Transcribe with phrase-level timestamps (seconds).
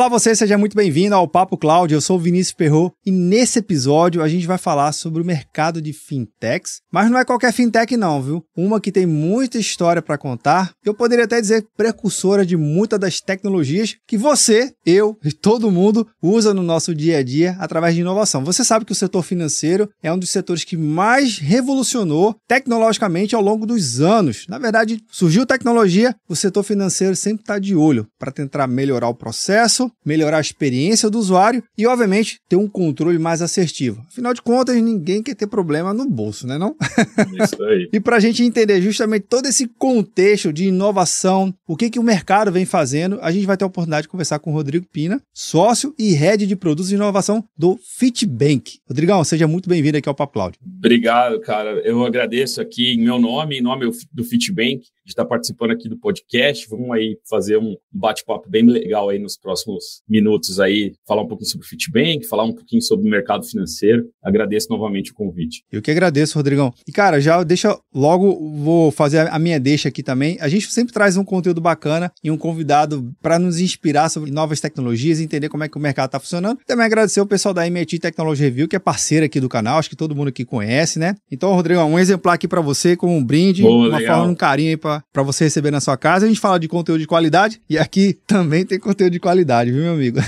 [0.00, 1.92] Olá você, seja muito bem-vindo ao Papo Cloud.
[1.92, 5.82] Eu sou o Vinícius Perro e nesse episódio a gente vai falar sobre o mercado
[5.82, 8.42] de fintechs, mas não é qualquer fintech não, viu?
[8.56, 10.72] Uma que tem muita história para contar.
[10.82, 16.08] Eu poderia até dizer precursora de muitas das tecnologias que você, eu e todo mundo
[16.22, 18.42] usa no nosso dia a dia através de inovação.
[18.42, 23.42] Você sabe que o setor financeiro é um dos setores que mais revolucionou tecnologicamente ao
[23.42, 24.46] longo dos anos.
[24.48, 29.14] Na verdade, surgiu tecnologia, o setor financeiro sempre está de olho para tentar melhorar o
[29.14, 34.02] processo melhorar a experiência do usuário e, obviamente, ter um controle mais assertivo.
[34.08, 36.76] Afinal de contas, ninguém quer ter problema no bolso, né não?
[37.42, 37.88] Isso aí.
[37.92, 42.02] e para a gente entender justamente todo esse contexto de inovação, o que, que o
[42.02, 45.20] mercado vem fazendo, a gente vai ter a oportunidade de conversar com o Rodrigo Pina,
[45.32, 48.78] sócio e head de produtos de inovação do Fitbank.
[48.88, 50.58] Rodrigão, seja muito bem-vindo aqui ao Papo Cloud.
[50.78, 51.80] Obrigado, cara.
[51.84, 55.98] Eu agradeço aqui em meu nome, em nome do Fitbank, de estar participando aqui do
[55.98, 56.68] podcast.
[56.68, 61.28] Vamos aí fazer um bate-papo bem legal aí nos próximos próximos minutos aí falar um
[61.28, 64.08] pouquinho sobre o Fitbank, falar um pouquinho sobre o mercado financeiro.
[64.22, 65.62] Agradeço novamente o convite.
[65.70, 66.72] Eu que agradeço, Rodrigão.
[66.86, 70.38] E cara, já deixa logo vou fazer a minha deixa aqui também.
[70.40, 74.60] A gente sempre traz um conteúdo bacana e um convidado para nos inspirar sobre novas
[74.60, 76.58] tecnologias, entender como é que o mercado está funcionando.
[76.66, 79.90] Também agradecer o pessoal da MIT Technology Review, que é parceira aqui do canal, acho
[79.90, 81.14] que todo mundo aqui conhece, né?
[81.30, 84.18] Então, Rodrigão, um exemplar aqui para você como um brinde, Boa, uma legal.
[84.18, 86.26] forma, um carinho aí para você receber na sua casa.
[86.26, 89.82] A gente fala de conteúdo de qualidade e aqui também tem conteúdo de qualidade viu,
[89.82, 90.18] meu amigo?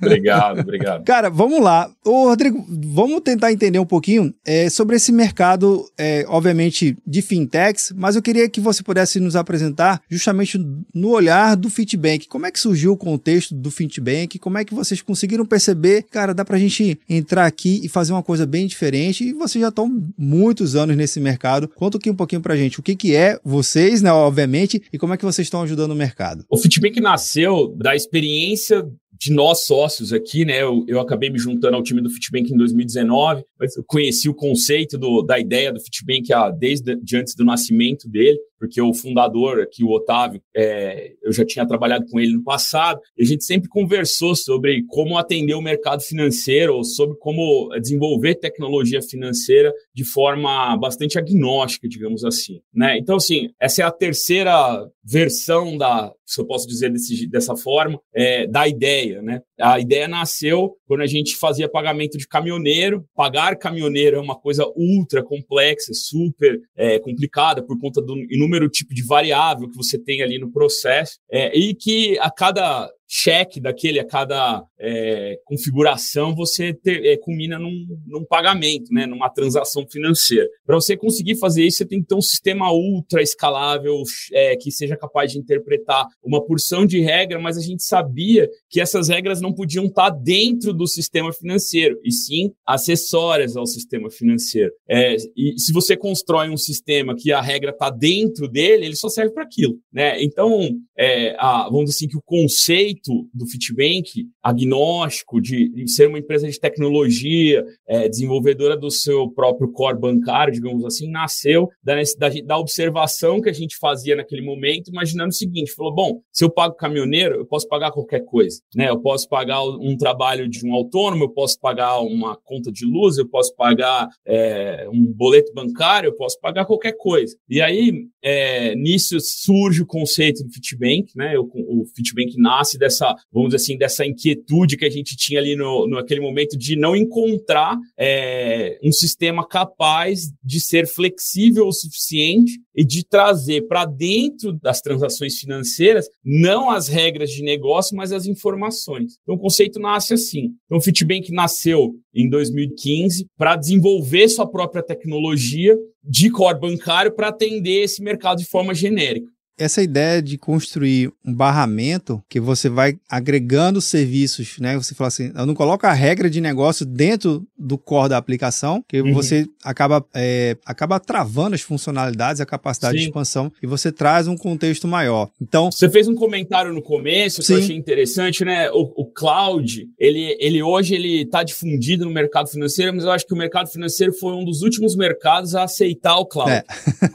[0.00, 1.04] Obrigado, obrigado.
[1.04, 1.90] Cara, vamos lá.
[2.04, 7.92] Ô, Rodrigo, vamos tentar entender um pouquinho é, sobre esse mercado, é, obviamente, de fintechs,
[7.96, 10.58] mas eu queria que você pudesse nos apresentar justamente
[10.94, 12.28] no olhar do Fitbank.
[12.28, 14.38] Como é que surgiu o contexto do Fitbank?
[14.38, 16.06] Como é que vocês conseguiram perceber?
[16.10, 19.68] Cara, dá pra gente entrar aqui e fazer uma coisa bem diferente e vocês já
[19.68, 21.68] estão muitos anos nesse mercado.
[21.68, 25.14] Conta aqui um pouquinho pra gente o que, que é vocês, né, obviamente, e como
[25.14, 26.44] é que vocês estão ajudando o mercado.
[26.48, 28.86] O Fitbank nasceu da experiência
[29.18, 30.62] de nós sócios aqui, né?
[30.62, 34.34] Eu, eu acabei me juntando ao time do Fitbank em 2019, mas eu conheci o
[34.34, 38.94] conceito do, da ideia do Fitbank ah, desde de antes do nascimento dele porque o
[38.94, 43.26] fundador aqui, o Otávio, é, eu já tinha trabalhado com ele no passado, e a
[43.26, 49.70] gente sempre conversou sobre como atender o mercado financeiro, ou sobre como desenvolver tecnologia financeira
[49.94, 52.60] de forma bastante agnóstica, digamos assim.
[52.72, 52.96] Né?
[52.96, 58.00] Então, assim, essa é a terceira versão da, se eu posso dizer desse, dessa forma,
[58.14, 59.20] é, da ideia.
[59.20, 59.40] Né?
[59.60, 63.04] A ideia nasceu quando a gente fazia pagamento de caminhoneiro.
[63.14, 68.68] Pagar caminhoneiro é uma coisa ultra complexa, super é, complicada por conta do inúmero número
[68.68, 73.60] tipo de variável que você tem ali no processo, é, e que a cada cheque
[73.60, 79.86] daquele, a cada é, configuração, você ter, é, culmina num, num, pagamento, né, numa transação
[79.88, 80.48] financeira.
[80.66, 84.72] Para você conseguir fazer isso, você tem que ter um sistema ultra escalável é, que
[84.72, 89.40] seja capaz de interpretar uma porção de regra, mas a gente sabia que essas regras
[89.40, 94.72] não podiam estar dentro do sistema financeiro, e sim acessórias ao sistema financeiro.
[94.88, 99.08] É, e se você constrói um sistema que a regra está dentro dele, ele só
[99.08, 99.74] serve para aquilo.
[99.92, 100.20] Né?
[100.20, 106.08] Então, é, a, vamos dizer assim, que o conceito do Fitbank, agnóstico, de, de, ser
[106.08, 111.94] uma empresa de tecnologia, é, desenvolvedora do seu próprio core bancário, digamos assim, nasceu da,
[112.18, 116.44] da, da observação que a gente fazia naquele momento, imaginando o seguinte: falou, bom, se
[116.44, 118.88] eu pago caminhoneiro, eu posso pagar qualquer coisa, né?
[118.88, 123.18] Eu posso pagar um trabalho de um autônomo, eu posso pagar uma conta de luz,
[123.18, 127.36] eu posso pagar é, um boleto bancário, eu posso pagar qualquer coisa.
[127.48, 131.38] E aí, é, nisso surge o conceito do Fitbank, né?
[131.38, 135.54] O, o Fitbank nasce dessa, vamos dizer assim, dessa inquietude que a gente tinha ali
[135.54, 141.72] no, no aquele momento de não encontrar é, um sistema capaz de ser flexível o
[141.72, 148.10] suficiente e de trazer para dentro das transações financeiras não as regras de negócio, mas
[148.10, 149.18] as informações.
[149.22, 150.54] Então o conceito nasce assim.
[150.64, 157.28] Então o Fitbank nasceu em 2015 para desenvolver sua própria tecnologia de core bancário para
[157.28, 159.28] atender esse mercado de forma genérica.
[159.58, 164.76] Essa ideia de construir um barramento que você vai agregando serviços, né?
[164.76, 168.84] Você fala assim, eu não coloco a regra de negócio dentro do core da aplicação,
[168.88, 169.12] que uhum.
[169.12, 173.02] você acaba, é, acaba travando as funcionalidades, a capacidade Sim.
[173.04, 175.30] de expansão, e você traz um contexto maior.
[175.40, 177.54] Então, você fez um comentário no começo que Sim.
[177.54, 178.70] eu achei interessante, né?
[178.70, 183.26] O, o cloud, ele, ele hoje ele está difundido no mercado financeiro, mas eu acho
[183.26, 186.64] que o mercado financeiro foi um dos últimos mercados a aceitar o cloud é.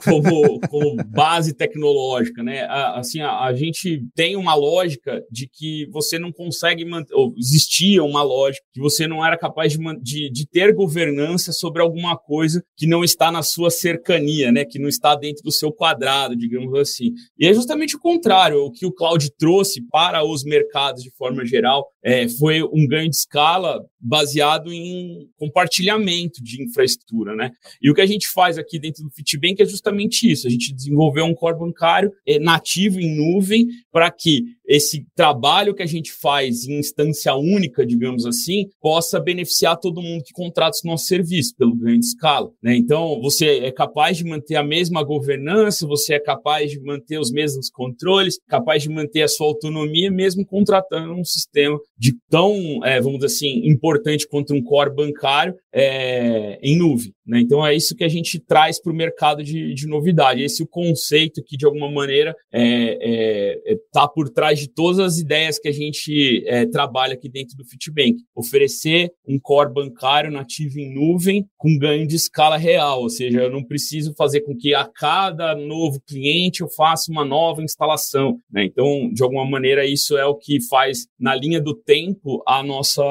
[0.04, 2.66] como, como base tecnológica, né?
[2.68, 8.02] Assim, a, a gente tem uma lógica de que você não consegue manter, ou existia
[8.02, 12.62] uma lógica que você não era capaz de, de, de ter governança sobre alguma coisa
[12.76, 14.64] que não está na sua cercania, né?
[14.64, 17.12] Que não está dentro do seu quadrado, digamos assim.
[17.38, 21.44] E é justamente o contrário, o que o cloud trouxe para os mercados de forma
[21.44, 27.50] geral é, foi um ganho de escala baseado em compartilhamento de infraestrutura, né?
[27.82, 30.46] E o que a gente faz aqui dentro do Fitbank é justamente isso.
[30.46, 32.10] A gente desenvolveu um core bancário
[32.40, 38.24] nativo em nuvem para que esse trabalho que a gente faz em instância única, digamos
[38.24, 42.52] assim, possa beneficiar todo mundo que contrata o nosso serviço pelo ganho de escala.
[42.62, 42.76] Né?
[42.76, 47.32] Então, você é capaz de manter a mesma governança, você é capaz de manter os
[47.32, 53.00] mesmos controles, capaz de manter a sua autonomia, mesmo contratando um sistema de tão, é,
[53.00, 57.12] vamos dizer assim, importante quanto um core bancário é, em nuvem.
[57.26, 57.40] Né?
[57.40, 60.42] Então, é isso que a gente traz para o mercado de, de novidade.
[60.42, 64.68] Esse é o conceito que, de alguma maneira, está é, é, é, por trás de
[64.68, 68.16] todas as ideias que a gente é, trabalha aqui dentro do Fitbank.
[68.34, 73.50] Oferecer um core bancário nativo em nuvem com ganho de escala real, ou seja, eu
[73.50, 78.38] não preciso fazer com que a cada novo cliente eu faça uma nova instalação.
[78.50, 78.64] Né?
[78.64, 83.02] Então, de alguma maneira, isso é o que faz, na linha do tempo, a nossa,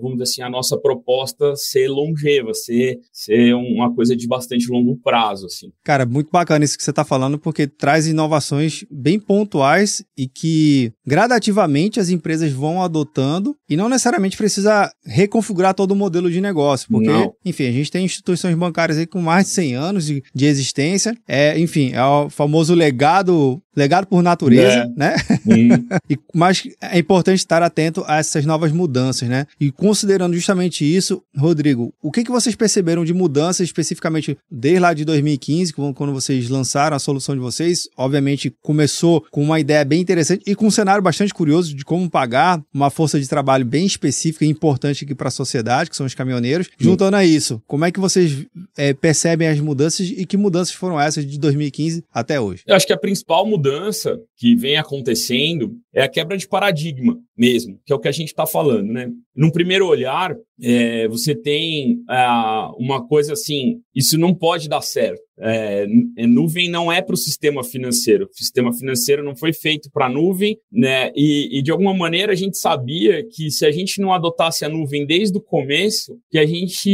[0.00, 4.96] vamos dizer assim, a nossa proposta ser longeva, ser, ser uma coisa de bastante longo
[4.96, 5.46] prazo.
[5.46, 5.72] Assim.
[5.82, 8.06] Cara, muito bacana isso que você está falando, porque traz
[8.36, 15.74] inovações bem pontuais e que gradativamente as empresas vão adotando e não necessariamente precisa reconfigurar
[15.74, 17.32] todo o modelo de negócio, porque, não.
[17.44, 21.16] enfim, a gente tem instituições bancárias aí com mais de 100 anos de, de existência,
[21.26, 24.88] é, enfim, é o famoso legado legado por natureza, é.
[24.96, 25.14] né?
[26.08, 29.46] e, mas é importante estar atento a essas novas mudanças, né?
[29.60, 34.94] E considerando justamente isso, Rodrigo, o que, que vocês perceberam de mudanças especificamente desde lá
[34.94, 37.88] de 2015, quando vocês lançaram a solução de vocês?
[37.98, 38.25] Obviamente
[38.62, 42.62] começou com uma ideia bem interessante e com um cenário bastante curioso de como pagar
[42.72, 46.14] uma força de trabalho bem específica e importante aqui para a sociedade, que são os
[46.14, 46.66] caminhoneiros.
[46.66, 46.72] Sim.
[46.78, 48.46] Juntando a isso, como é que vocês
[48.76, 52.62] é, percebem as mudanças e que mudanças foram essas de 2015 até hoje?
[52.66, 53.66] Eu acho que a principal mudança
[54.06, 58.12] mudança que vem acontecendo é a quebra de paradigma mesmo, que é o que a
[58.12, 59.10] gente está falando, né?
[59.34, 65.20] Num primeiro olhar, é, você tem ah, uma coisa assim, isso não pode dar certo.
[65.38, 65.86] É,
[66.16, 68.24] é nuvem não é para o sistema financeiro.
[68.24, 71.10] O sistema financeiro não foi feito para nuvem, né?
[71.14, 74.68] E, e, de alguma maneira a gente sabia que se a gente não adotasse a
[74.68, 76.88] nuvem desde o começo, que a gente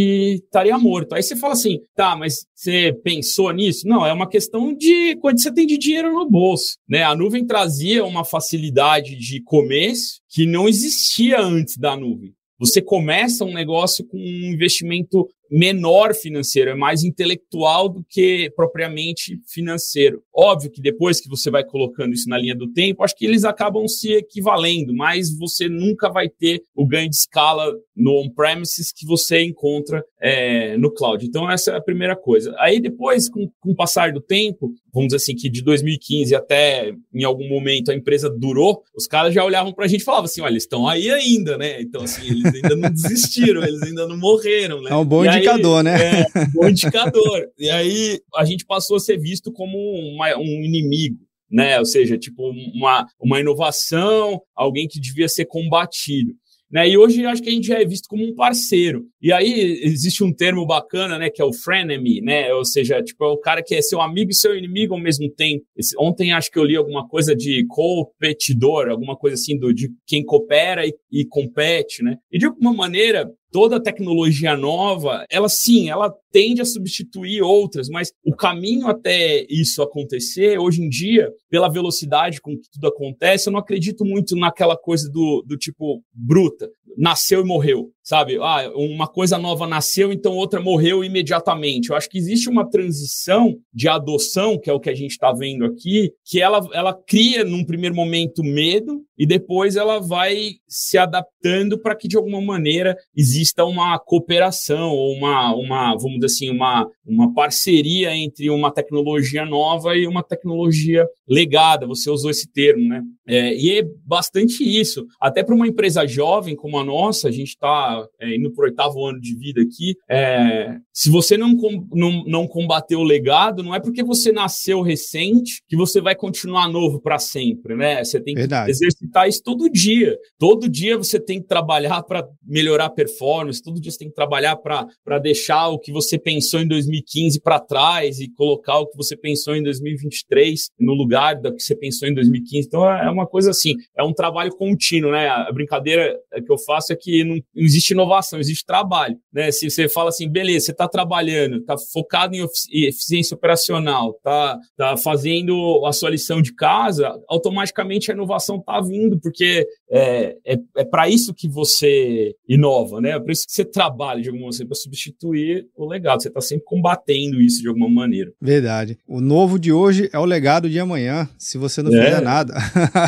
[0.45, 1.15] estaria morto.
[1.15, 3.87] Aí você fala assim, tá, mas você pensou nisso?
[3.87, 7.05] Não, é uma questão de quanto você tem de dinheiro no bolso, né?
[7.05, 12.33] A nuvem trazia uma facilidade de começo que não existia antes da nuvem.
[12.63, 19.39] Você começa um negócio com um investimento menor financeiro, é mais intelectual do que propriamente
[19.47, 20.23] financeiro.
[20.35, 23.45] Óbvio que depois que você vai colocando isso na linha do tempo, acho que eles
[23.45, 29.07] acabam se equivalendo, mas você nunca vai ter o ganho de escala no on-premises que
[29.07, 31.27] você encontra é, no cloud.
[31.27, 32.55] Então, essa é a primeira coisa.
[32.59, 36.95] Aí depois, com, com o passar do tempo, vamos dizer assim, que de 2015 até
[37.15, 40.25] em algum momento a empresa durou, os caras já olhavam para a gente e falavam
[40.25, 41.83] assim, olha, eles estão aí ainda, né?
[41.83, 44.91] Então, assim, eles ainda não desistiram, eles ainda não morreram, né?
[44.91, 46.21] É um bom indicador, né?
[46.21, 47.49] É, bom indicador.
[47.59, 49.77] E aí a gente passou a ser visto como
[50.15, 51.19] uma, um inimigo.
[51.51, 51.79] Né?
[51.79, 56.33] Ou seja, tipo uma, uma inovação, alguém que devia ser combatido.
[56.73, 56.89] Né?
[56.89, 59.05] E hoje acho que a gente já é visto como um parceiro.
[59.21, 62.53] E aí existe um termo bacana, né, que é o frenemy, né?
[62.55, 65.29] Ou seja, tipo, é o cara que é seu amigo e seu inimigo ao mesmo
[65.31, 65.63] tempo.
[65.77, 69.91] Esse, ontem acho que eu li alguma coisa de competidor, alguma coisa assim do de
[70.07, 72.17] quem coopera e, e compete, né?
[72.33, 78.11] E de alguma maneira, toda tecnologia nova, ela sim, ela tende a substituir outras, mas
[78.25, 83.53] o caminho até isso acontecer, hoje em dia, pela velocidade com que tudo acontece, eu
[83.53, 86.71] não acredito muito naquela coisa do, do tipo bruta.
[86.97, 88.37] Nasceu e morreu, sabe?
[88.41, 91.91] Ah, uma coisa nova nasceu, então outra morreu imediatamente.
[91.91, 95.33] Eu acho que existe uma transição de adoção, que é o que a gente está
[95.33, 100.99] vendo aqui, que ela, ela cria, num primeiro momento, medo, e depois ela vai se
[100.99, 106.51] adaptando para que, de alguma maneira, exista uma cooperação ou uma, uma vamos dizer assim,
[106.51, 111.87] uma, uma parceria entre uma tecnologia nova e uma tecnologia legada.
[111.87, 113.03] Você usou esse termo, né?
[113.27, 115.07] É, e é bastante isso.
[115.21, 118.67] Até para uma empresa jovem como a nossa, a gente está é, indo para o
[118.67, 119.95] oitavo ano de vida aqui.
[120.09, 121.55] É, se você não,
[121.93, 126.69] não, não combater o legado, não é porque você nasceu recente que você vai continuar
[126.69, 128.05] novo para sempre, né?
[128.05, 128.71] Você tem que Verdade.
[128.71, 130.17] exercitar isso todo dia.
[130.39, 134.15] Todo dia você tem que trabalhar para melhorar a performance, todo dia você tem que
[134.15, 138.97] trabalhar para deixar o que você pensou em 2015 para trás e colocar o que
[138.97, 142.67] você pensou em 2023 no lugar do que você pensou em 2015.
[142.67, 145.29] Então é uma coisa assim, é um trabalho contínuo, né?
[145.29, 149.51] A brincadeira que eu faço é que não existe inovação, existe trabalho, né?
[149.51, 152.47] Se você fala assim, beleza, você está trabalhando, está focado em
[152.87, 159.19] eficiência operacional, está tá fazendo a sua lição de casa, automaticamente a inovação está vindo,
[159.21, 163.11] porque é, é, é para isso que você inova, né?
[163.11, 166.23] É para isso que você trabalha de alguma maneira, para substituir o legado.
[166.23, 168.33] Você está sempre combatendo isso de alguma maneira.
[168.41, 168.99] Verdade.
[169.07, 172.05] O novo de hoje é o legado de amanhã, se você não é.
[172.05, 172.55] fizer nada.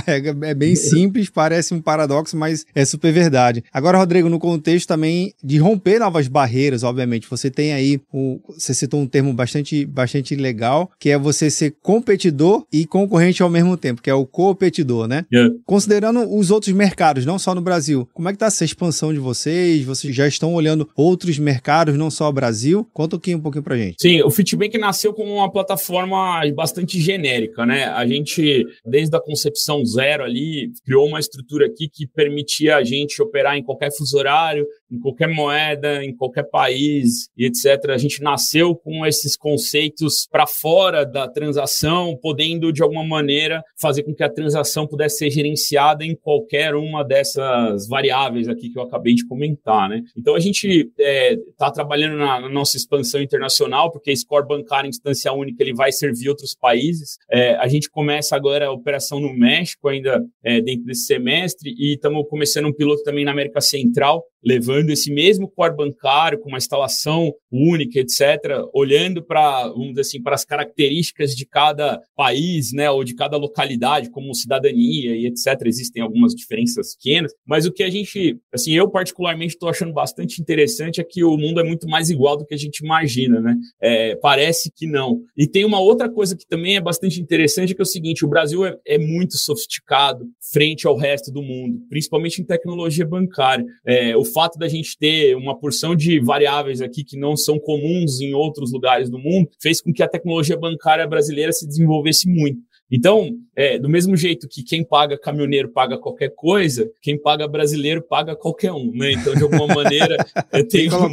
[0.07, 0.17] É,
[0.51, 3.54] é bem simples, parece um paradoxo, mas é super verdade.
[3.73, 8.75] Agora, Rodrigo, no contexto também de romper novas barreiras, obviamente, você tem aí, um, você
[8.75, 13.77] citou um termo bastante, bastante legal, que é você ser competidor e concorrente ao mesmo
[13.77, 15.25] tempo, que é o competidor, né?
[15.33, 15.55] Yeah.
[15.65, 19.19] Considerando os outros mercados, não só no Brasil, como é que tá essa expansão de
[19.19, 19.85] vocês?
[19.85, 22.89] Vocês já estão olhando outros mercados, não só o Brasil?
[22.93, 23.97] Conta aqui um pouquinho pra gente.
[24.01, 27.85] Sim, o Fitbank nasceu como uma plataforma bastante genérica, né?
[27.85, 33.21] A gente, desde a concepção zero ali, criou uma estrutura aqui que permitia a gente
[33.23, 37.91] operar em qualquer fuso horário, em qualquer moeda, em qualquer país e etc.
[37.91, 44.03] A gente nasceu com esses conceitos para fora da transação, podendo de alguma maneira fazer
[44.03, 48.83] com que a transação pudesse ser gerenciada em qualquer uma dessas variáveis aqui que eu
[48.83, 50.03] acabei de comentar, né?
[50.17, 54.47] Então a gente está é, tá trabalhando na, na, nossa expansão internacional, porque esse core
[54.47, 57.19] bancário instância única ele vai servir outros países.
[57.31, 61.95] É, a gente começa agora a operação no México ainda é, dentro desse semestre e
[61.95, 66.59] estamos começando um piloto também na América Central levando esse mesmo core bancário com uma
[66.59, 73.15] instalação única, etc., olhando para, assim, para as características de cada país, né, ou de
[73.15, 75.61] cada localidade, como cidadania e etc.
[75.67, 80.41] Existem algumas diferenças pequenas, mas o que a gente, assim, eu particularmente estou achando bastante
[80.41, 83.57] interessante é que o mundo é muito mais igual do que a gente imagina, né?
[83.81, 85.21] É, parece que não.
[85.37, 88.29] E tem uma outra coisa que também é bastante interessante, que é o seguinte: o
[88.29, 93.65] Brasil é, é muito sofisticado frente ao resto do mundo, principalmente em tecnologia bancária.
[93.87, 98.21] É, o fato da gente ter uma porção de variáveis aqui que não são comuns
[98.21, 102.59] em outros lugares do mundo fez com que a tecnologia bancária brasileira se desenvolvesse muito.
[102.91, 108.03] Então, é, do mesmo jeito que quem paga caminhoneiro paga qualquer coisa, quem paga brasileiro
[108.03, 109.13] paga qualquer um, né?
[109.13, 110.17] Então, de alguma maneira,
[110.71, 111.11] tem, uma,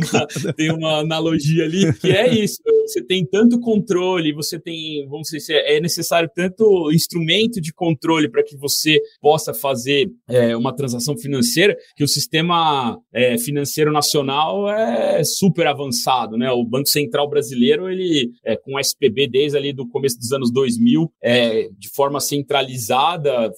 [0.56, 2.62] tem uma analogia ali que é isso.
[2.88, 8.44] Você tem tanto controle, você tem, vamos dizer, é necessário tanto instrumento de controle para
[8.44, 15.24] que você possa fazer é, uma transação financeira, que o sistema é, financeiro nacional é
[15.24, 16.52] super avançado, né?
[16.52, 20.52] O Banco Central brasileiro, ele, é, com o SPB desde ali do começo dos anos
[20.52, 23.52] 2000, é, de forma centralizada,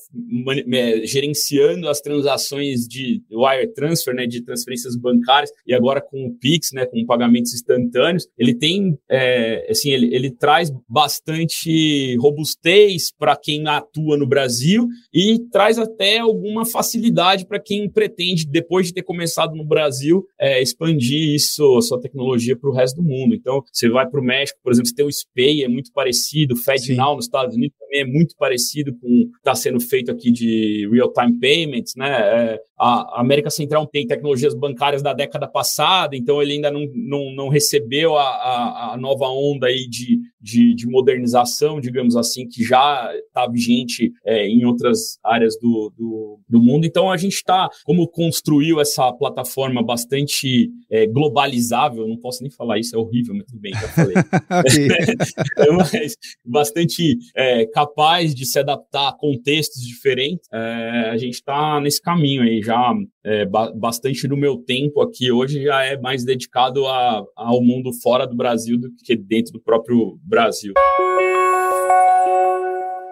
[1.03, 6.71] gerenciando as transações de wire transfer, né, de transferências bancárias, e agora com o Pix,
[6.73, 13.67] né, com pagamentos instantâneos, ele tem, é, assim, ele, ele traz bastante robustez para quem
[13.67, 19.55] atua no Brasil e traz até alguma facilidade para quem pretende, depois de ter começado
[19.55, 23.33] no Brasil, é, expandir isso, a sua tecnologia para o resto do mundo.
[23.33, 26.53] Então, você vai para o México, por exemplo, você tem o SPAY, é muito parecido,
[26.53, 30.11] o FedNow nos Estados Unidos também é muito parecido com o que está sendo feito
[30.11, 32.09] aqui de real-time payments, né?
[32.09, 37.33] É, a América Central tem tecnologias bancárias da década passada, então ele ainda não, não,
[37.33, 42.61] não recebeu a, a, a, nova onda aí de, de, de, modernização, digamos assim, que
[42.61, 46.85] já está vigente é, em outras áreas do, do, do, mundo.
[46.85, 52.79] Então a gente está, como construiu essa plataforma bastante é, globalizável, não posso nem falar
[52.79, 54.15] isso, é horrível, mas tudo bem, já falei.
[55.77, 62.01] mas bastante é, capaz de se adaptar a contextos diferentes, é, a gente está nesse
[62.01, 66.25] caminho aí já já é, ba bastante do meu tempo aqui hoje já é mais
[66.25, 70.73] dedicado a, ao mundo fora do Brasil do que dentro do próprio Brasil.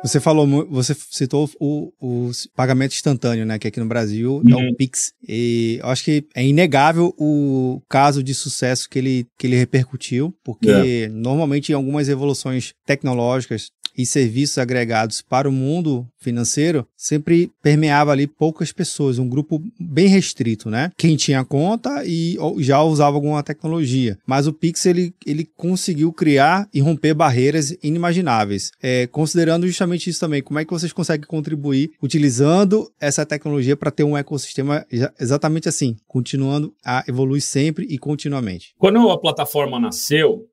[0.03, 3.60] Você falou, você citou o, o pagamento instantâneo, né?
[3.60, 4.67] Que aqui no Brasil uhum.
[4.67, 4.75] é o.
[4.75, 5.13] Pix.
[5.27, 10.34] E eu acho que é inegável o caso de sucesso que ele, que ele repercutiu,
[10.43, 11.08] porque é.
[11.10, 18.27] normalmente em algumas evoluções tecnológicas, e serviços agregados para o mundo financeiro sempre permeava ali
[18.27, 20.91] poucas pessoas, um grupo bem restrito, né?
[20.98, 24.17] Quem tinha conta e já usava alguma tecnologia.
[24.25, 28.72] Mas o Pix ele, ele conseguiu criar e romper barreiras inimagináveis.
[28.81, 33.91] É, considerando justamente isso também, como é que vocês conseguem contribuir utilizando essa tecnologia para
[33.91, 34.86] ter um ecossistema
[35.19, 38.74] exatamente assim, continuando a evoluir sempre e continuamente?
[38.77, 40.48] Quando a plataforma nasceu,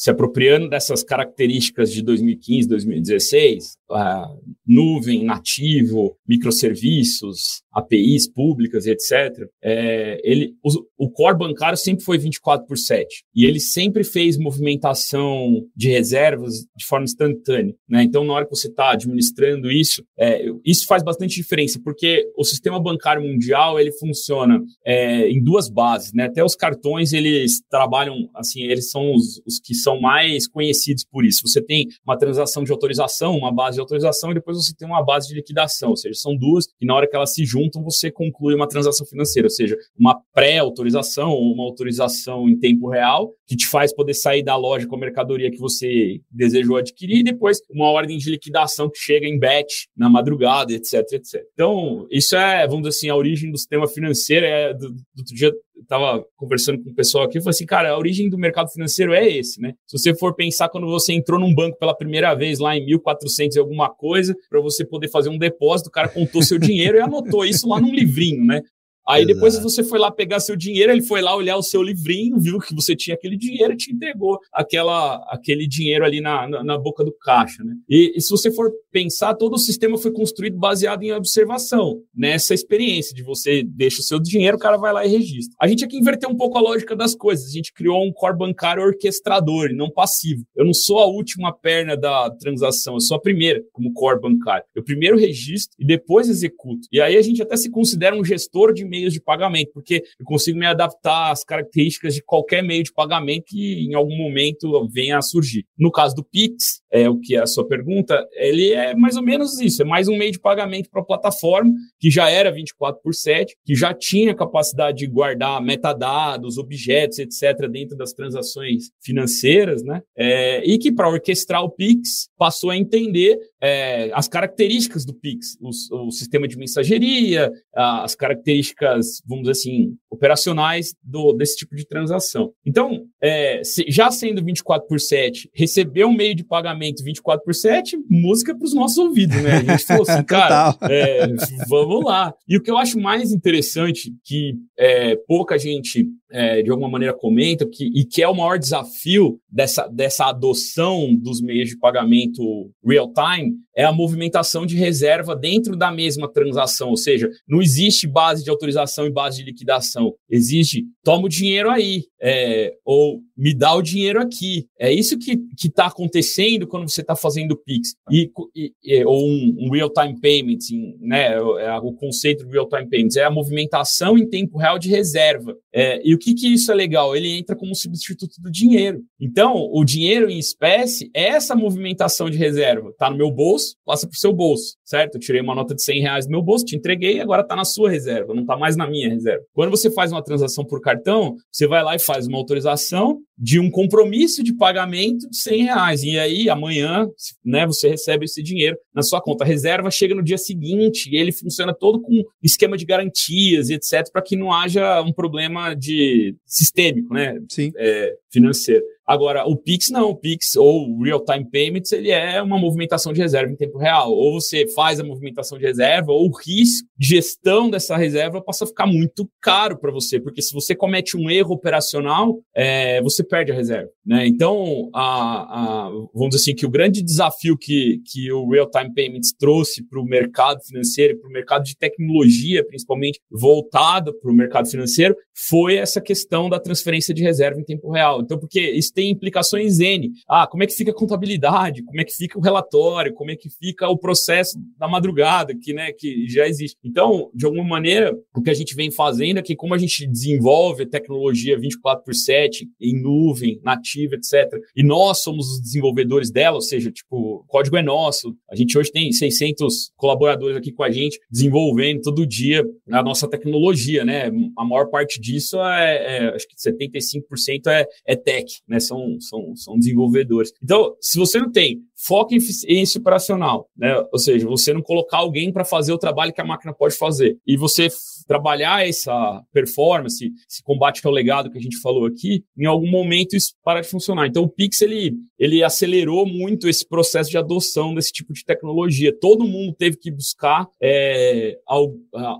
[0.00, 9.46] se apropriando dessas características de 2015, 2016, uh, nuvem, nativo, microserviços, APIs públicas e etc.,
[9.62, 10.70] é, ele, o,
[11.06, 16.54] o, core bancário sempre foi 24 por 7 e ele sempre fez movimentação de reservas
[16.76, 17.74] de forma instantânea.
[17.88, 18.02] Né?
[18.02, 22.44] Então, na hora que você está administrando isso, é, isso faz bastante diferença, porque o
[22.44, 26.12] sistema bancário mundial ele funciona é, em duas bases.
[26.14, 26.24] Né?
[26.24, 31.24] Até os cartões eles trabalham assim, eles são os, os que são mais conhecidos por
[31.24, 31.46] isso.
[31.46, 35.04] Você tem uma transação de autorização, uma base de autorização e depois você tem uma
[35.04, 38.10] base de liquidação, ou seja, são duas e na hora que elas se juntam você
[38.10, 43.56] conclui uma transação financeira, ou seja, uma pré-autorização ou uma autorização em tempo real que
[43.56, 47.58] te faz poder sair da loja com a mercadoria que você desejou adquirir e depois
[47.68, 51.42] uma ordem de liquidação que chega em batch na madrugada, etc, etc.
[51.52, 54.46] Então, isso é, vamos dizer assim, a origem do sistema financeiro.
[54.46, 57.90] É, do, do outro dia estava conversando com o pessoal aqui, eu falei assim, cara,
[57.90, 59.74] a origem do mercado financeiro é esse, né?
[59.84, 63.56] Se você for pensar quando você entrou num banco pela primeira vez lá em 1400
[63.56, 67.00] e alguma coisa, para você poder fazer um depósito, o cara contou seu dinheiro e
[67.00, 68.62] anotou isso lá num livrinho, né?
[69.08, 69.34] Aí Exato.
[69.34, 72.58] depois você foi lá pegar seu dinheiro, ele foi lá olhar o seu livrinho, viu
[72.58, 76.78] que você tinha aquele dinheiro e te entregou aquela, aquele dinheiro ali na, na, na
[76.78, 77.74] boca do caixa, né?
[77.88, 82.54] E, e, se você for pensar, todo o sistema foi construído baseado em observação, nessa
[82.54, 85.56] experiência de você deixa o seu dinheiro, o cara vai lá e registra.
[85.60, 88.36] A gente aqui inverteu um pouco a lógica das coisas, a gente criou um core
[88.36, 90.44] bancário orquestrador e não passivo.
[90.54, 94.64] Eu não sou a última perna da transação, eu sou a primeira como core bancário.
[94.74, 96.86] Eu primeiro registro e depois executo.
[96.92, 100.24] E aí a gente até se considera um gestor de meios de pagamento, porque eu
[100.24, 105.18] consigo me adaptar às características de qualquer meio de pagamento que em algum momento venha
[105.18, 105.64] a surgir.
[105.78, 109.22] No caso do Pix, é o que é a sua pergunta, ele é mais ou
[109.22, 113.00] menos isso, é mais um meio de pagamento para a plataforma, que já era 24
[113.02, 119.82] por 7, que já tinha capacidade de guardar metadados, objetos, etc., dentro das transações financeiras,
[119.82, 120.02] né?
[120.16, 125.56] É, e que para orquestrar o Pix passou a entender é, as características do Pix,
[125.60, 131.86] o, o sistema de mensageria, as características, vamos dizer assim, operacionais do, desse tipo de
[131.86, 132.52] transação.
[132.64, 137.54] Então, é, se, já sendo 24 por 7, receber um meio de pagamento 24 por
[137.54, 139.56] 7, música para os nossos ouvidos, né?
[139.56, 141.26] A gente falou assim, cara, é,
[141.68, 142.32] vamos lá.
[142.48, 147.12] E o que eu acho mais interessante, que é, pouca gente é, de alguma maneira
[147.12, 152.70] comenta, que, e que é o maior desafio dessa, dessa adoção dos meios de pagamento
[152.84, 156.90] real-time, é a movimentação de reserva dentro da mesma transação.
[156.90, 160.12] Ou seja, não existe base de autorização e base de liquidação.
[160.28, 164.66] Existe, toma o dinheiro aí, é, ou me dá o dinheiro aqui.
[164.78, 167.94] É isso que está acontecendo quando você está fazendo Pix.
[168.10, 170.66] E, e, ou um, um real-time payments,
[171.00, 171.32] né?
[171.36, 175.56] É, o conceito do real-time payments é a movimentação em tempo real de reserva.
[175.72, 177.16] É, e o que, que isso é legal?
[177.16, 179.00] Ele entra como substituto do dinheiro.
[179.18, 182.90] Então, o dinheiro em espécie é essa movimentação de reserva.
[182.90, 185.14] Está no meu bolso, passa para o seu bolso, certo?
[185.14, 187.64] Eu tirei uma nota de 100 reais do meu bolso, te entreguei, agora está na
[187.64, 189.44] sua reserva, não está mais na minha reserva.
[189.54, 193.60] Quando você faz uma transação por cartão, você vai lá e faz uma autorização de
[193.60, 196.02] um compromisso de pagamento de 100 reais.
[196.02, 197.08] E aí, amanhã,
[197.44, 199.44] né, você recebe esse dinheiro na sua conta.
[199.44, 203.74] A reserva chega no dia seguinte e ele funciona todo com esquema de garantias e
[203.74, 207.38] etc., para que não haja um problema de sistêmico, né?
[207.48, 207.70] Sim.
[207.76, 208.84] É, financeiro.
[209.06, 213.52] Agora, o Pix não, o Pix ou Real-Time Payments, ele é uma movimentação de reserva
[213.52, 214.12] em tempo real.
[214.12, 218.64] Ou você faz a movimentação de reserva, ou o risco de gestão dessa reserva passa
[218.64, 223.22] a ficar muito caro para você, porque se você comete um erro operacional, é, você
[223.22, 223.90] perde a reserva.
[224.06, 224.26] Né?
[224.26, 229.34] Então, a, a, vamos dizer assim, que o grande desafio que, que o Real-Time Payments
[229.38, 234.66] trouxe para o mercado financeiro, para o mercado de tecnologia, principalmente voltado para o mercado
[234.66, 235.14] financeiro,
[235.46, 238.22] foi essa questão da transferência de reserva em tempo real.
[238.22, 240.10] Então, porque isso tem implicações N.
[240.26, 241.82] Ah, como é que fica a contabilidade?
[241.82, 243.12] Como é que fica o relatório?
[243.12, 246.76] Como é que fica o processo da madrugada, que, né, que já existe.
[246.84, 250.06] Então, de alguma maneira, o que a gente vem fazendo é que como a gente
[250.06, 254.48] desenvolve tecnologia 24 por 7 em nuvem, nativa, etc.
[254.76, 258.34] E nós somos os desenvolvedores dela, ou seja, tipo, o código é nosso.
[258.50, 263.28] A gente hoje tem 600 colaboradores aqui com a gente desenvolvendo todo dia a nossa
[263.28, 264.30] tecnologia, né?
[264.56, 268.80] A maior parte disso é, é acho que 75% é, é tech, né?
[268.80, 270.52] São, são, são desenvolvedores.
[270.62, 273.94] Então, se você não tem foco em eficiência operacional, né?
[274.12, 277.38] Ou seja, você não colocar alguém para fazer o trabalho que a máquina pode fazer
[277.46, 277.88] e você
[278.26, 282.90] trabalhar essa performance, esse combate que é legado que a gente falou aqui, em algum
[282.90, 284.26] momento isso para de funcionar.
[284.26, 289.16] Então o Pix ele, ele acelerou muito esse processo de adoção desse tipo de tecnologia.
[289.18, 291.56] Todo mundo teve que buscar é,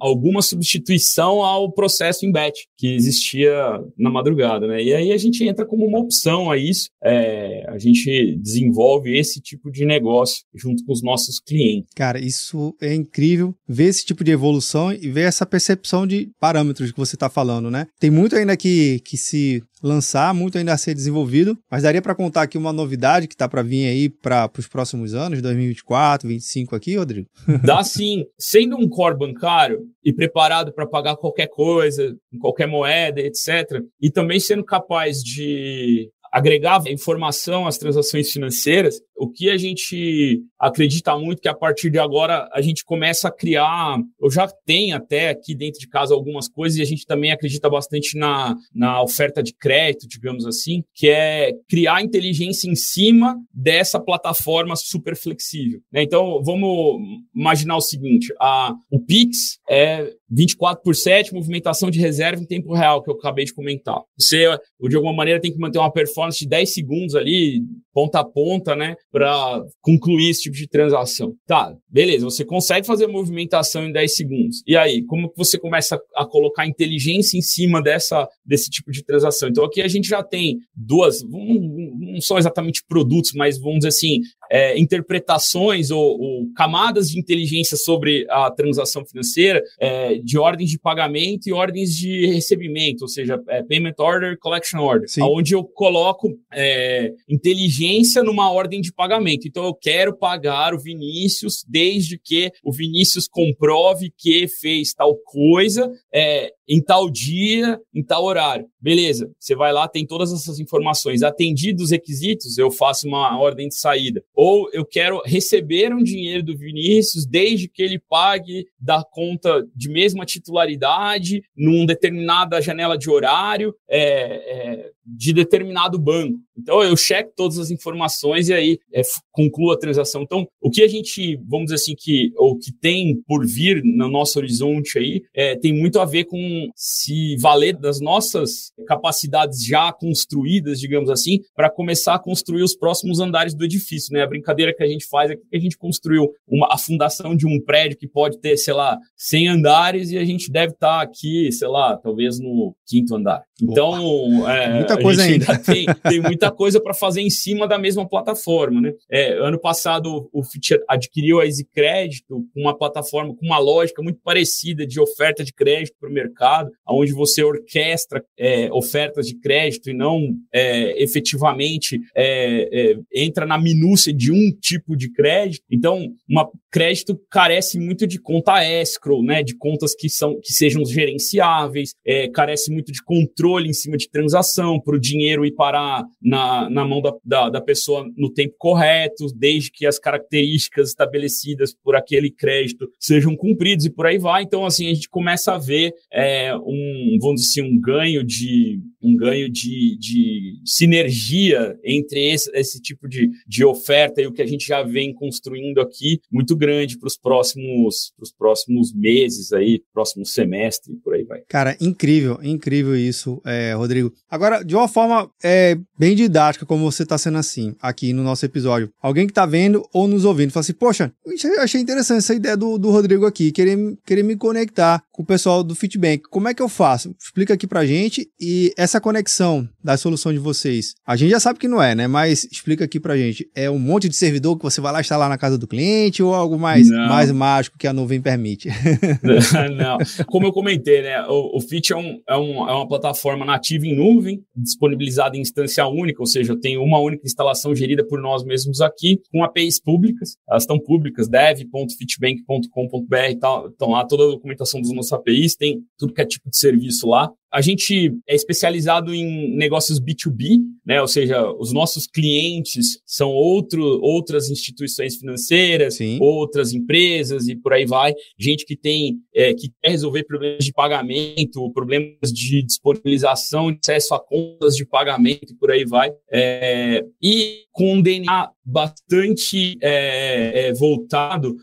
[0.01, 3.53] alguma substituição ao processo em batch que existia
[3.99, 4.83] na madrugada, né?
[4.83, 6.88] E aí a gente entra como uma opção a isso.
[7.03, 11.90] É, a gente desenvolve esse tipo de negócio junto com os nossos clientes.
[11.94, 16.92] Cara, isso é incrível ver esse tipo de evolução e ver essa percepção de parâmetros
[16.92, 17.86] que você está falando, né?
[17.98, 22.14] Tem muito ainda que, que se lançar, muito ainda a ser desenvolvido, mas daria para
[22.14, 26.76] contar aqui uma novidade que está para vir aí para os próximos anos, 2024, 2025
[26.76, 27.28] aqui, Rodrigo?
[27.64, 28.24] Dá sim.
[28.38, 34.38] Sendo um core bancário e preparado para pagar qualquer coisa, qualquer moeda, etc., e também
[34.38, 41.48] sendo capaz de agregar informação às transações financeiras, o que a gente acredita muito que
[41.48, 45.78] a partir de agora a gente começa a criar, eu já tenho até aqui dentro
[45.78, 50.09] de casa algumas coisas e a gente também acredita bastante na, na oferta de crédito,
[50.09, 55.80] digamos assim, que é criar inteligência em cima dessa plataforma super flexível.
[55.92, 56.02] Né?
[56.02, 56.98] Então, vamos
[57.35, 62.72] imaginar o seguinte, a, o Pix é 24 por 7, movimentação de reserva em tempo
[62.72, 64.00] real, que eu acabei de comentar.
[64.18, 64.46] Você,
[64.88, 68.74] de alguma maneira, tem que manter uma performance de 10 segundos ali, ponta a ponta,
[68.74, 71.35] né, para concluir esse tipo de transação.
[71.46, 74.62] Tá, beleza, você consegue fazer a movimentação em 10 segundos.
[74.66, 79.05] E aí, como que você começa a colocar inteligência em cima dessa, desse tipo de
[79.05, 79.48] transação?
[79.48, 84.20] Então, aqui a gente já tem duas, não são exatamente produtos, mas vamos dizer assim,
[84.50, 90.78] é, interpretações ou, ou, camadas de inteligência sobre a transação financeira é, de ordens de
[90.78, 95.22] pagamento e ordens de recebimento, ou seja, é, payment order, collection order, Sim.
[95.22, 99.46] onde eu coloco é, inteligência numa ordem de pagamento.
[99.46, 105.90] Então, eu quero pagar o Vinícius desde que o Vinícius comprove que fez tal coisa
[106.12, 108.66] é, em tal dia, em tal horário.
[108.80, 111.24] Beleza, você vai lá, tem todas essas informações.
[111.24, 116.44] Atendidos os requisitos, eu faço uma ordem de saída ou eu quero receber um dinheiro
[116.44, 123.11] do Vinícius desde que ele pague da conta de mesma titularidade, numa determinada janela de
[123.11, 126.38] horário, é, é, de determinado banco.
[126.57, 130.23] Então eu checo todas as informações e aí é, concluo a transação.
[130.23, 134.09] Então, o que a gente, vamos dizer assim, que ou que tem por vir no
[134.09, 139.92] nosso horizonte aí, é, tem muito a ver com se valer das nossas capacidades já
[139.92, 144.27] construídas, digamos assim, para começar a construir os próximos andares do edifício, né?
[144.27, 147.61] brincadeira que a gente faz é que a gente construiu uma, a fundação de um
[147.61, 151.51] prédio que pode ter, sei lá, 100 andares e a gente deve estar tá aqui,
[151.53, 153.42] sei lá, talvez no quinto andar.
[153.62, 155.52] Então, é, coisa ainda.
[155.52, 158.92] ainda tem, tem, muita coisa para fazer em cima da mesma plataforma, né?
[159.10, 164.20] É, ano passado o Fit adquiriu a Easy Crédito, uma plataforma com uma lógica muito
[164.22, 169.90] parecida de oferta de crédito para o mercado, onde você orquestra é, ofertas de crédito
[169.90, 175.64] e não é, efetivamente é, é, entra na minúcia de um tipo de crédito.
[175.70, 179.42] Então, uma crédito carece muito de conta escrow, né?
[179.42, 184.08] De contas que são que sejam gerenciáveis, é, carece muito de controle em cima de
[184.08, 188.57] transação, para o dinheiro ir parar na, na mão da, da, da, pessoa no tempo
[188.59, 194.42] correto, desde que as características estabelecidas por aquele crédito sejam cumpridas e por aí vai.
[194.42, 198.81] Então, assim, a gente começa a ver é, um, vamos dizer assim, um ganho de
[199.02, 204.42] um ganho de, de sinergia entre esse, esse tipo de, de oferta e o que
[204.42, 210.24] a gente já vem construindo aqui, muito grande para os próximos, próximos meses aí, próximo
[210.26, 211.40] semestre, por aí vai.
[211.48, 214.12] Cara, incrível, incrível isso, é, Rodrigo.
[214.28, 218.44] Agora, de uma forma é, bem didática, como você está sendo assim, aqui no nosso
[218.44, 221.12] episódio, alguém que está vendo ou nos ouvindo, fala assim, poxa,
[221.58, 225.62] achei interessante essa ideia do, do Rodrigo aqui, querer, querer me conectar com o pessoal
[225.62, 226.22] do Fitbank.
[226.30, 227.14] Como é que eu faço?
[227.18, 231.38] Explica aqui pra gente e essa essa conexão da solução de vocês, a gente já
[231.38, 232.09] sabe que não é, né?
[232.09, 233.48] Mas explica aqui pra gente.
[233.55, 236.35] É um monte de servidor que você vai lá instalar na casa do cliente ou
[236.35, 238.68] algo mais, mais mágico que a nuvem permite?
[239.76, 239.98] não.
[240.26, 241.24] Como eu comentei, né?
[241.29, 245.40] O, o Fit é, um, é, um, é uma plataforma nativa em nuvem, disponibilizada em
[245.40, 249.44] instância única, ou seja, eu tenho uma única instalação gerida por nós mesmos aqui, com
[249.44, 250.37] APIs públicas.
[250.48, 256.12] Elas estão públicas, dev.fitbank.com.br, estão tá, lá toda a documentação dos nossos APIs, tem tudo
[256.12, 257.31] que é tipo de serviço lá.
[257.52, 261.00] A gente é especializado em negócios B2B, né?
[261.00, 266.18] Ou seja, os nossos clientes são outro, outras instituições financeiras, Sim.
[266.20, 268.14] outras empresas e por aí vai.
[268.38, 274.14] Gente que tem, é, que quer resolver problemas de pagamento, problemas de disponibilização, de acesso
[274.14, 276.12] a contas de pagamento e por aí vai.
[276.30, 281.56] É, e com um DNA bastante é, é, voltado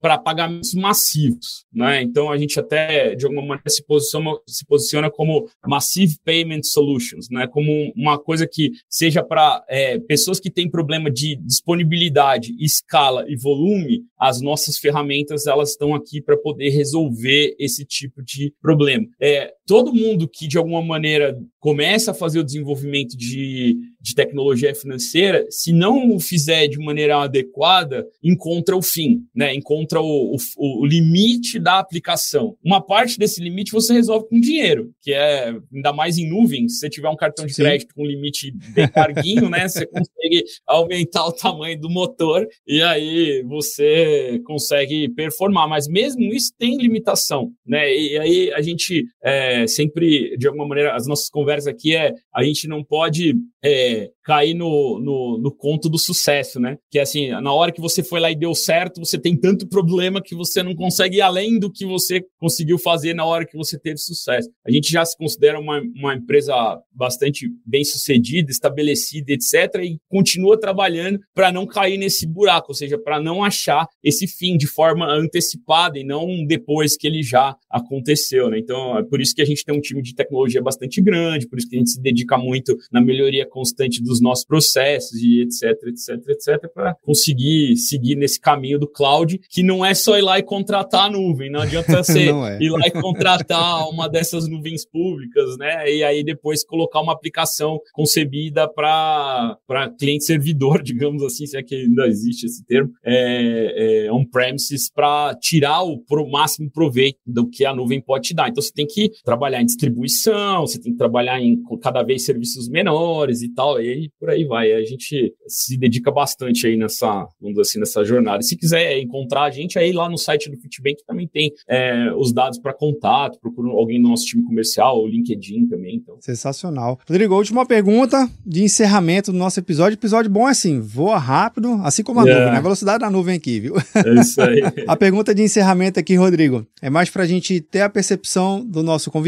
[0.00, 1.64] para pagamentos massivos.
[1.72, 2.02] Né?
[2.02, 7.28] Então, a gente até, de alguma maneira, se posiciona, se posiciona como Massive Payment Solutions,
[7.30, 7.46] né?
[7.46, 13.36] como uma coisa que seja para é, pessoas que têm problema de disponibilidade, escala e
[13.36, 19.06] volume, as nossas ferramentas elas estão aqui para poder resolver esse tipo de problema.
[19.20, 24.72] É, todo mundo que, de alguma maneira, começa a fazer o desenvolvimento de, de tecnologia
[24.74, 29.52] financeira, se não o fizer de maneira adequada, encontra o fim, né?
[29.52, 32.56] encontra o, o, o limite da aplicação.
[32.64, 36.68] Uma parte desse limite você resolve com dinheiro, que é ainda mais em nuvem.
[36.68, 37.62] Se você tiver um cartão de Sim.
[37.62, 39.66] crédito com limite bem carguinho, né?
[39.66, 45.68] Você consegue aumentar o tamanho do motor e aí você consegue performar.
[45.68, 47.92] Mas mesmo isso tem limitação, né?
[47.92, 52.42] E aí a gente é, sempre, de alguma maneira, as nossas conversas aqui é a
[52.42, 56.76] gente não pode é, cair no, no, no, conto do sucesso, né?
[56.90, 59.68] Que é assim, na hora que você foi lá e deu certo, você tem tanto
[59.68, 63.56] problema que você não consegue ir além do que você conseguiu fazer na hora que
[63.56, 64.48] você teve sucesso.
[64.66, 66.54] A gente já se considera uma, uma empresa
[66.92, 72.98] bastante bem sucedida, estabelecida, etc., e continua trabalhando para não cair nesse buraco, ou seja,
[72.98, 78.50] para não achar esse fim de forma antecipada e não depois que ele já aconteceu,
[78.50, 78.58] né?
[78.58, 81.68] Então, é por isso que gente tem um time de tecnologia bastante grande, por isso
[81.68, 86.28] que a gente se dedica muito na melhoria constante dos nossos processos e etc, etc,
[86.28, 90.42] etc, para conseguir seguir nesse caminho do cloud, que não é só ir lá e
[90.42, 92.58] contratar a nuvem, não adianta você não é.
[92.60, 95.90] ir lá e contratar uma dessas nuvens públicas, né?
[95.90, 99.58] E aí depois colocar uma aplicação concebida para
[99.98, 105.34] cliente servidor, digamos assim, se é que ainda existe esse termo, é, é on-premises, para
[105.40, 108.48] tirar o pro máximo proveito do que a nuvem pode te dar.
[108.48, 112.68] Então você tem que trabalhar em distribuição, você tem que trabalhar em cada vez serviços
[112.68, 114.72] menores e tal, e aí por aí vai.
[114.72, 118.42] A gente se dedica bastante aí nessa, vamos dizer assim, nessa jornada.
[118.42, 122.32] se quiser encontrar a gente aí lá no site do Fitbank também tem é, os
[122.32, 125.96] dados para contato, procura alguém do nosso time comercial, o LinkedIn também.
[125.96, 126.16] Então.
[126.20, 126.98] Sensacional.
[127.08, 129.96] Rodrigo, última pergunta de encerramento do nosso episódio.
[129.96, 132.40] Episódio bom é assim, voa rápido, assim como a yeah.
[132.40, 132.58] nuvem, né?
[132.58, 133.74] A velocidade da nuvem aqui, viu?
[133.76, 134.62] É isso aí.
[134.86, 138.82] a pergunta de encerramento aqui, Rodrigo, é mais para a gente ter a percepção do
[138.82, 139.25] nosso convidado.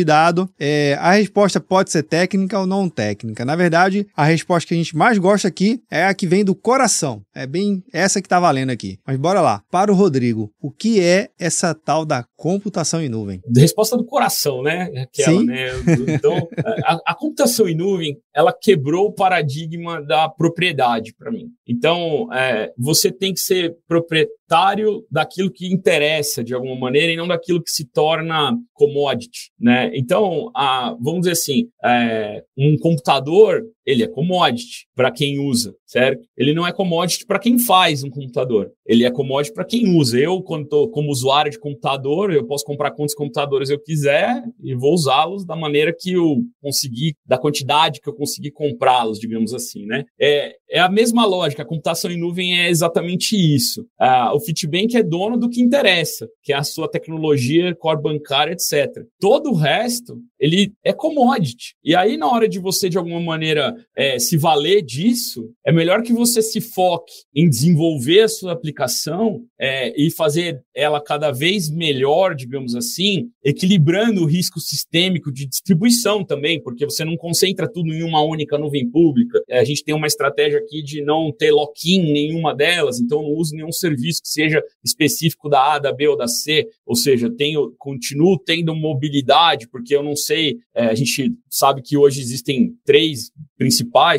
[0.59, 3.45] É, a resposta pode ser técnica ou não técnica.
[3.45, 6.55] Na verdade, a resposta que a gente mais gosta aqui é a que vem do
[6.55, 7.23] coração.
[7.35, 8.99] É bem essa que tá valendo aqui.
[9.07, 9.63] Mas bora lá.
[9.71, 13.41] Para o Rodrigo, o que é essa tal da computação em nuvem?
[13.57, 14.91] Resposta do coração, né?
[15.03, 15.47] Aquela, Sim.
[15.47, 15.69] né?
[16.09, 16.49] Então,
[16.85, 21.47] a, a computação em nuvem, ela quebrou o paradigma da propriedade para mim.
[21.67, 24.38] Então, é, você tem que ser proprietário
[25.11, 29.91] daquilo que interessa de alguma maneira e não daquilo que se torna commodity, né?
[29.95, 36.23] Então, a, vamos dizer assim, é, um computador ele é commodity para quem usa, certo?
[36.37, 38.71] Ele não é commodity para quem faz um computador.
[38.85, 40.19] Ele é commodity para quem usa.
[40.19, 44.75] Eu, quando estou como usuário de computador, eu posso comprar quantos computadores eu quiser e
[44.75, 49.87] vou usá-los da maneira que eu conseguir, da quantidade que eu conseguir comprá-los, digamos assim,
[49.87, 50.05] né?
[50.21, 51.63] É, é a mesma lógica.
[51.63, 53.87] A computação em nuvem é exatamente isso.
[53.99, 58.53] Ah, o Fitbank é dono do que interessa, que é a sua tecnologia, core bancária,
[58.53, 59.03] etc.
[59.19, 61.75] Todo o resto, ele é commodity.
[61.83, 66.03] E aí, na hora de você, de alguma maneira, é, se valer disso, é melhor
[66.03, 71.71] que você se foque em desenvolver a sua aplicação é, e fazer ela cada vez
[71.71, 77.93] melhor, digamos assim, equilibrando o risco sistêmico de distribuição também, porque você não concentra tudo
[77.93, 79.41] em uma única nuvem pública.
[79.49, 83.23] É, a gente tem uma estratégia aqui de não ter lock-in em nenhuma delas, então
[83.23, 86.95] não uso nenhum serviço que seja específico da A, da B ou da C, ou
[86.95, 92.21] seja, tenho, continuo tendo mobilidade, porque eu não sei, é, a gente sabe que hoje
[92.21, 93.68] existem três principais,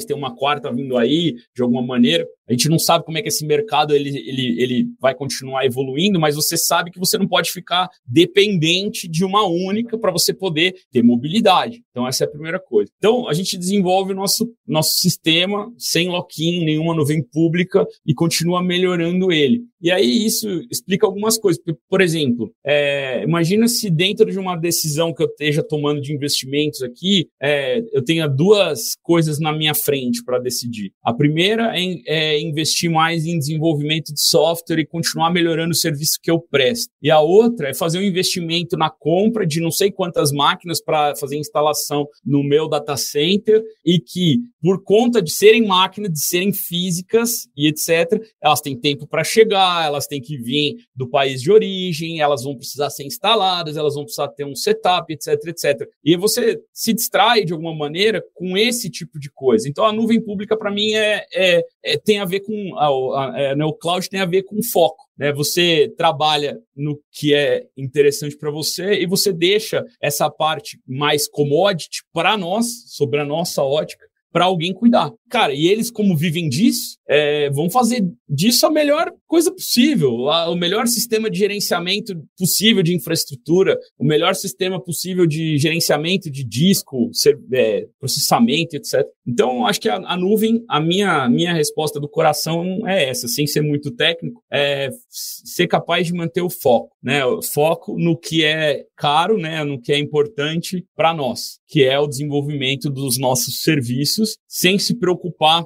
[0.06, 2.26] tem uma quarta vindo aí, de alguma maneira.
[2.50, 6.20] A gente não sabe como é que esse mercado ele, ele, ele vai continuar evoluindo,
[6.20, 10.74] mas você sabe que você não pode ficar dependente de uma única para você poder
[10.92, 11.84] ter mobilidade.
[11.92, 12.92] Então, essa é a primeira coisa.
[12.98, 18.64] Então, a gente desenvolve o nosso, nosso sistema sem lock-in, nenhuma nuvem pública e continua
[18.64, 19.62] melhorando ele.
[19.82, 21.62] E aí isso explica algumas coisas.
[21.88, 26.82] Por exemplo, é, imagina se dentro de uma decisão que eu esteja tomando de investimentos
[26.82, 30.92] aqui, é, eu tenha duas coisas na minha frente para decidir.
[31.04, 36.20] A primeira é, é, investir mais em desenvolvimento de software e continuar melhorando o serviço
[36.22, 36.92] que eu presto.
[37.02, 41.16] E a outra é fazer um investimento na compra de não sei quantas máquinas para
[41.16, 46.54] fazer instalação no meu data center e que, por conta de serem máquinas, de serem
[46.54, 51.52] físicas e etc., elas têm tempo para chegar elas têm que vir do país de
[51.52, 55.88] origem, elas vão precisar ser instaladas, elas vão precisar ter um setup, etc, etc.
[56.04, 59.68] E você se distrai de alguma maneira com esse tipo de coisa.
[59.68, 63.40] Então a nuvem pública para mim é, é, é, tem a ver com a, a,
[63.40, 65.06] é, né, o cloud tem a ver com foco.
[65.18, 65.32] Né?
[65.34, 72.04] Você trabalha no que é interessante para você e você deixa essa parte mais commodity
[72.14, 75.12] para nós, sobre a nossa ótica, para alguém cuidar.
[75.30, 80.50] Cara, e eles, como vivem disso, é, vão fazer disso a melhor coisa possível, a,
[80.50, 86.44] o melhor sistema de gerenciamento possível de infraestrutura, o melhor sistema possível de gerenciamento de
[86.44, 89.04] disco, ser, é, processamento, etc.
[89.28, 93.48] Então, acho que a, a, nuvem, a minha, minha resposta do coração é essa, sem
[93.48, 97.26] ser muito técnico, é ser capaz de manter o foco, né?
[97.26, 99.64] O foco no que é caro, né?
[99.64, 104.96] No que é importante para nós, que é o desenvolvimento dos nossos serviços, sem se
[104.98, 105.66] preocupar,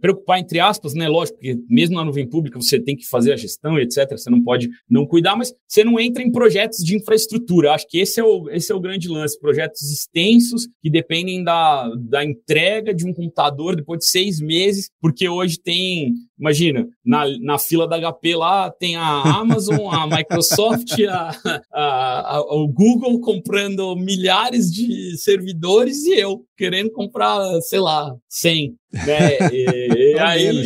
[0.00, 1.08] preocupar entre aspas, né?
[1.08, 4.10] Lógico, porque mesmo na nuvem pública você tem que fazer a gestão, etc.
[4.10, 7.72] Você não pode não cuidar, mas você não entra em projetos de infraestrutura.
[7.72, 9.38] Acho que esse é o, esse é o grande lance.
[9.38, 15.28] Projetos extensos que dependem da, da entrega de um computador depois de seis meses, porque
[15.28, 21.30] hoje tem Imagina, na, na fila da HP lá tem a Amazon, a Microsoft, a,
[21.72, 28.74] a, a, o Google comprando milhares de servidores e eu querendo comprar, sei lá, 100.
[28.92, 29.38] Né?
[29.52, 30.61] E, e aí.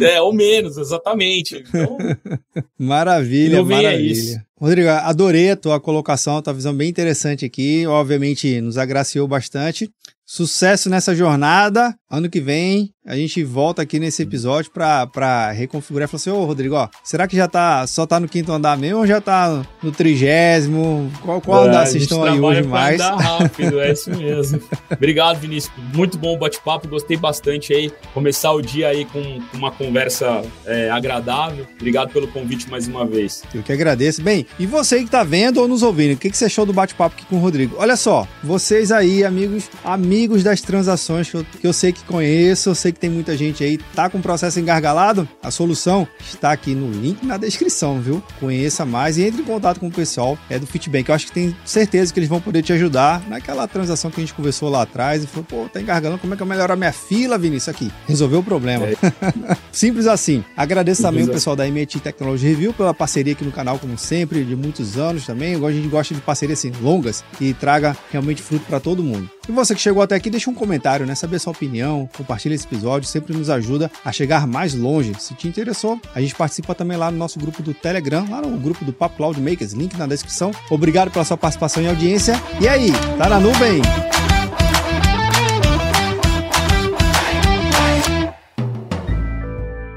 [0.00, 1.64] É, ou menos, exatamente.
[1.68, 1.96] Então,
[2.78, 4.36] maravilha, maravilha.
[4.36, 7.86] É Rodrigo, adorei a tua colocação, a tua visão bem interessante aqui.
[7.86, 9.90] Obviamente, nos agraciou bastante.
[10.24, 11.94] Sucesso nessa jornada.
[12.08, 16.44] Ano que vem a gente volta aqui nesse episódio para reconfigurar e falar assim: Ô
[16.44, 19.64] Rodrigo, ó, será que já tá só tá no quinto andar mesmo ou já tá
[19.80, 21.10] no trigésimo?
[21.22, 23.00] Qual, qual é, andar vocês estão aí hoje mais?
[23.00, 24.60] Andar rápido, é isso mesmo.
[24.90, 25.72] Obrigado, Vinícius.
[25.94, 27.92] Muito bom o bate-papo, gostei bastante aí.
[28.12, 31.64] Começar o dia aí com uma conversa é, agradável.
[31.76, 33.44] Obrigado pelo convite mais uma vez.
[33.54, 34.20] Eu que agradeço.
[34.20, 36.72] Bem, e você que tá vendo ou nos ouvindo, o que, que você achou do
[36.72, 37.76] bate-papo aqui com o Rodrigo?
[37.78, 42.70] Olha só, vocês aí, amigos, amigos das transações que eu, que eu sei que conheço,
[42.70, 45.28] eu sei que tem muita gente aí, tá com o processo engargalado?
[45.42, 48.22] A solução está aqui no link na descrição, viu?
[48.40, 51.08] Conheça mais e entre em contato com o pessoal é do Fitbank.
[51.08, 54.24] Eu acho que tenho certeza que eles vão poder te ajudar naquela transação que a
[54.24, 56.92] gente conversou lá atrás e falou, pô, tá engargalando, como é que eu melhorar minha
[56.92, 57.90] fila, Vinícius, aqui?
[58.06, 58.86] Resolveu o problema.
[58.86, 58.96] É.
[59.72, 60.44] Simples assim.
[60.56, 64.44] Agradeço também o pessoal da MIT Technology Review pela parceria aqui no canal, como sempre,
[64.44, 65.54] de muitos anos também.
[65.54, 69.30] A gente gosta de parcerias assim, longas e traga realmente fruto para todo mundo.
[69.48, 71.14] E você que chegou até aqui, deixa um comentário, né?
[71.14, 75.12] Saber sua opinião, compartilha esse episódio, sempre nos ajuda a chegar mais longe.
[75.20, 78.56] Se te interessou, a gente participa também lá no nosso grupo do Telegram, lá no
[78.58, 80.50] grupo do Papo Cloud Makers, link na descrição.
[80.68, 82.34] Obrigado pela sua participação e audiência.
[82.60, 83.82] E aí, tá na nuvem?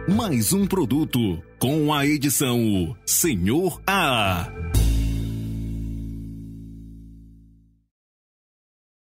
[0.08, 4.48] Mais um produto com a edição Senhor A.